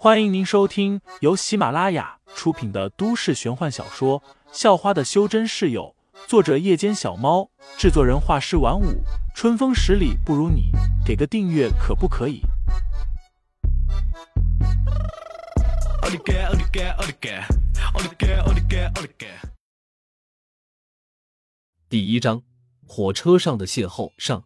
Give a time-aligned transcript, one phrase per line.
[0.00, 4.20] 欢迎您收听由喜马拉雅出品的都市玄幻小说
[4.52, 5.92] 《校花的修真室友》，
[6.28, 9.02] 作者：夜间小猫，制作人：画师晚舞，
[9.34, 10.70] 春风十里不如你，
[11.04, 12.42] 给个订阅可不可以？
[21.88, 22.44] 第一章，
[22.86, 24.44] 火车上的邂逅上。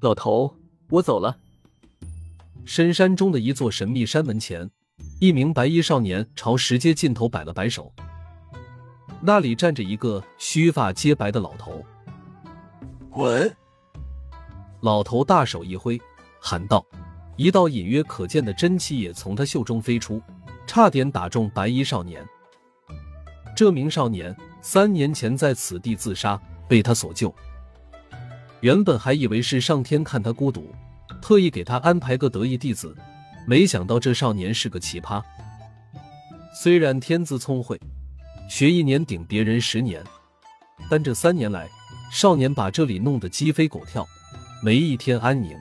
[0.00, 0.54] 老头，
[0.90, 1.38] 我走了。
[2.64, 4.70] 深山中的一座神秘山门前，
[5.18, 7.92] 一名白衣少年朝石阶尽头摆了摆手。
[9.20, 11.84] 那里站着一个须发皆白的老头。
[13.10, 13.54] 滚！
[14.80, 16.00] 老头大手一挥，
[16.40, 16.86] 喊道
[17.36, 20.22] ：“一道隐约可见的真气也从他袖中飞出，
[20.66, 22.24] 差点打中白衣少年。
[23.54, 27.34] 这名少年三年前在此地自杀，被他所救。
[28.60, 30.72] 原本还以为是上天看他孤独。”
[31.20, 32.96] 特意给他安排个得意弟子，
[33.46, 35.22] 没想到这少年是个奇葩。
[36.54, 37.80] 虽然天资聪慧，
[38.48, 40.02] 学一年顶别人十年，
[40.90, 41.68] 但这三年来，
[42.12, 44.06] 少年把这里弄得鸡飞狗跳，
[44.62, 45.56] 没一天安宁。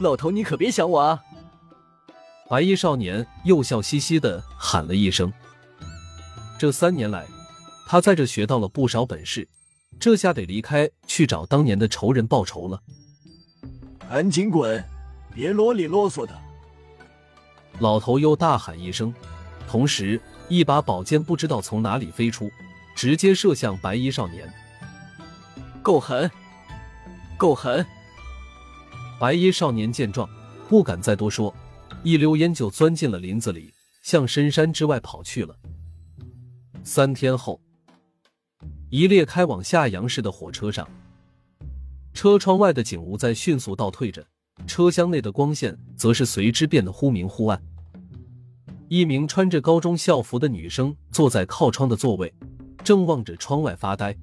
[0.00, 1.22] 老头，你可别想我啊！
[2.48, 5.32] 白衣少年又笑嘻嘻的喊了一声。
[6.58, 7.26] 这三年来，
[7.86, 9.46] 他在这学到了不少本事，
[10.00, 12.80] 这下得离开去找当年的仇人报仇了。
[14.08, 14.82] 赶紧滚！
[15.34, 16.32] 别啰里啰嗦的！
[17.78, 19.14] 老头又大喊一声，
[19.68, 22.50] 同时一把宝剑不知道从哪里飞出，
[22.96, 24.50] 直接射向白衣少年。
[25.82, 26.28] 够狠！
[27.36, 27.84] 够狠！
[29.20, 30.26] 白衣少年见状，
[30.70, 31.54] 不敢再多说，
[32.02, 33.70] 一溜烟就钻进了林子里，
[34.02, 35.54] 向深山之外跑去了。
[36.82, 37.60] 三天后，
[38.88, 40.88] 一列开往夏阳市的火车上。
[42.12, 44.26] 车窗外的景物在迅速倒退着，
[44.66, 47.62] 车厢内的光线则是随之变得忽明忽暗。
[48.88, 52.32] 一名穿着高中校服的女生坐在靠窗的座位，
[52.82, 54.16] 正望着窗外发呆。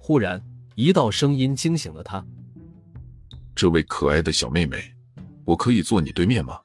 [0.00, 0.42] 忽然，
[0.74, 2.24] 一道声音惊醒了她
[3.54, 4.82] ：“这位可爱的小妹妹，
[5.44, 6.58] 我可以坐你对面吗？”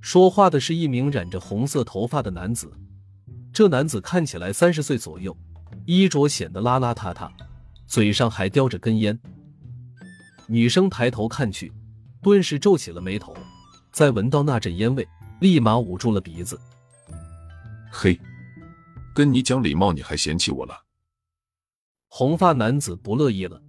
[0.00, 2.72] 说话的是一名染着红色头发的男子。
[3.52, 5.36] 这男子看起来三十岁左右，
[5.84, 7.28] 衣着显得邋邋遢遢。
[7.88, 9.18] 嘴上还叼着根烟，
[10.46, 11.72] 女生抬头看去，
[12.20, 13.34] 顿时皱起了眉头。
[13.90, 15.08] 再闻到那阵烟味，
[15.40, 16.60] 立马捂住了鼻子。
[17.90, 18.20] 嘿，
[19.14, 20.74] 跟你讲礼貌，你还嫌弃我了？
[22.08, 23.60] 红发男子不乐意了，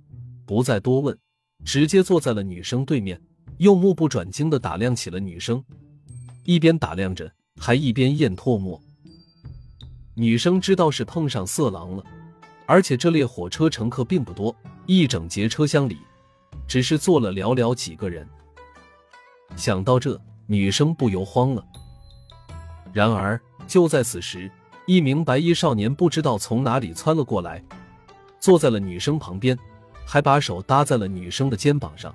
[0.46, 1.18] 不再多问，
[1.64, 3.20] 直接坐在了女生对面，
[3.60, 5.64] 又目不转睛的打量起了女生，
[6.44, 8.80] 一边打量着，还一边咽唾沫。
[10.14, 12.04] 女生知道是碰上色狼了。
[12.70, 15.98] 而且这列火车乘客并不多，一整节车厢里
[16.68, 18.30] 只是坐了寥寥几个人。
[19.56, 21.66] 想到这，女生不由慌了。
[22.94, 24.52] 然而就在此时，
[24.86, 27.60] 一名白衣少年不知道从哪里窜了过来，
[28.40, 29.58] 坐在了女生旁边，
[30.06, 32.14] 还把手搭在了女生的肩膀上。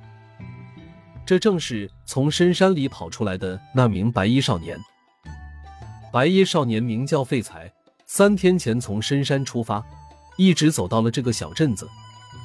[1.26, 4.78] 这正是从深山里跑出来的那名白衣少年。
[6.12, 7.72] 白衣少年名叫废材，
[8.06, 9.84] 三天前从深山出发。
[10.36, 11.88] 一直走到了这个小镇子，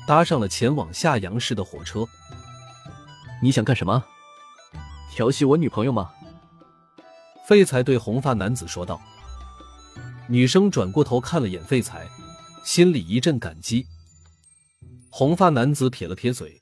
[0.07, 2.05] 搭上了前往夏阳市的火车。
[3.41, 4.03] 你想干什么？
[5.11, 6.11] 调戏我女朋友吗？
[7.47, 9.01] 废材对红发男子说道。
[10.27, 12.07] 女生转过头看了眼废材，
[12.63, 13.87] 心里一阵感激。
[15.09, 16.61] 红发男子撇了撇嘴，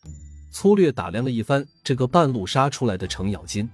[0.49, 3.69] 粗略打量了一番这个半路杀出来的程咬金，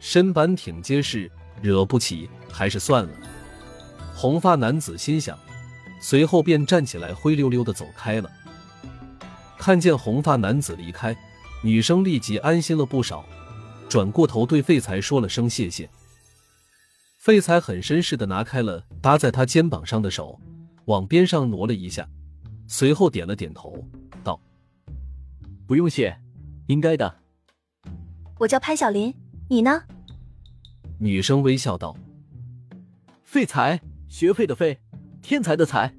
[0.00, 1.30] 身板挺结实，
[1.62, 3.10] 惹不起还是算了。
[4.16, 5.38] 红发男子心想。
[5.98, 8.30] 随后便站起来，灰溜溜的走开了。
[9.58, 11.16] 看见红发男子离开，
[11.62, 13.24] 女生立即安心了不少，
[13.88, 15.88] 转过头对废材说了声谢谢。
[17.18, 20.40] 废材很绅士的拿开了搭在他肩膀上的手，
[20.84, 22.08] 往边上挪了一下，
[22.68, 23.84] 随后点了点头，
[24.22, 24.40] 道
[25.66, 26.16] ：“不用谢，
[26.68, 27.12] 应该的。”
[28.38, 29.12] 我叫潘晓林，
[29.48, 29.82] 你呢？
[30.98, 31.96] 女生微笑道
[33.24, 34.78] ：“废材，学费的废。”
[35.28, 35.92] 天才的才，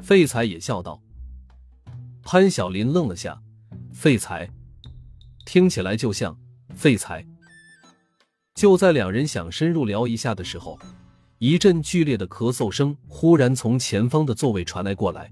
[0.00, 0.98] 废材也笑道。
[2.22, 3.42] 潘晓林愣了下，
[3.92, 4.48] 废材，
[5.44, 6.34] 听起来就像
[6.74, 7.26] 废材。
[8.54, 10.78] 就在两人想深入聊一下的时候，
[11.36, 15.30] 一阵剧烈的咳嗽声忽然从前方的座位传来过来。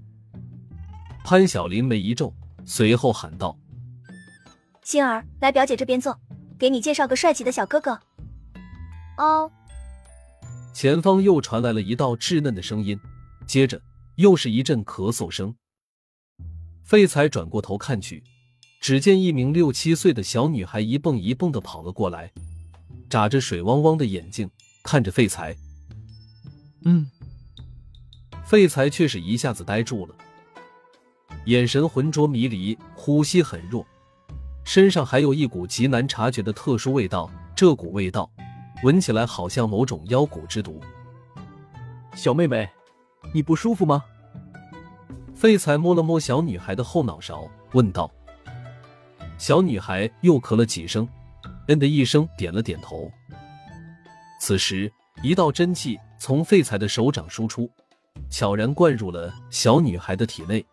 [1.25, 2.31] 潘晓林眉一皱，
[2.63, 3.57] 随后喊道
[4.85, 6.15] ：“星儿，来表姐这边坐，
[6.59, 7.99] 给你介绍个帅气的小哥哥。”
[9.17, 9.51] 哦。
[10.77, 12.99] 前方又传来了一道稚嫩的声音，
[13.47, 13.81] 接着
[14.17, 15.55] 又是一阵咳嗽声。
[16.83, 18.23] 废材转过头看去，
[18.79, 22.31] 只见一名六七岁的小女孩一蹦一蹦的跑了过来，
[23.09, 24.47] 眨着水汪汪的眼睛
[24.83, 25.57] 看着废材。
[26.85, 27.09] 嗯，
[28.45, 30.13] 废材却是一下子呆住了，
[31.45, 33.83] 眼神浑浊迷离，呼吸很弱，
[34.63, 37.31] 身上还有一股极难察觉的特殊味道。
[37.55, 38.29] 这股味道，
[38.83, 40.79] 闻起来好像某种妖蛊之毒。
[42.15, 42.69] 小妹妹，
[43.33, 44.03] 你不舒服吗？
[45.35, 48.11] 废材摸了摸小女孩的后脑勺，问道。
[49.37, 51.07] 小女孩又咳了几声，
[51.67, 53.11] 嗯的一声点了点头。
[54.39, 54.91] 此时，
[55.21, 57.69] 一道真气从废材的手掌输出，
[58.29, 60.65] 悄然灌入了小女孩的体内。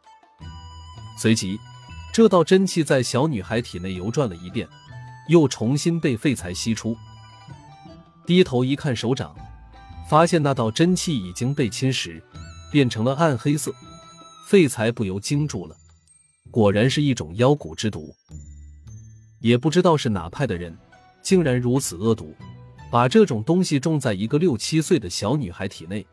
[1.18, 1.58] 随即，
[2.12, 4.66] 这道真气在小女孩体内游转了一遍，
[5.28, 6.96] 又重新被废材吸出。
[8.26, 9.36] 低头一看手掌，
[10.08, 12.22] 发现那道真气已经被侵蚀，
[12.72, 13.72] 变成了暗黑色。
[14.46, 15.76] 废材不由惊住了，
[16.50, 18.14] 果然是一种妖蛊之毒。
[19.40, 20.76] 也不知道是哪派的人，
[21.22, 22.34] 竟然如此恶毒，
[22.90, 26.06] 把这种东西种在一个六七岁的小女孩体内。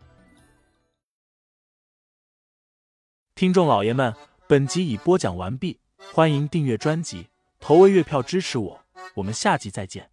[3.36, 4.14] 听众老爷们，
[4.48, 5.80] 本集已播讲完毕，
[6.14, 7.28] 欢迎订阅专辑，
[7.60, 8.82] 投喂月票支持我，
[9.16, 10.10] 我们下集再见。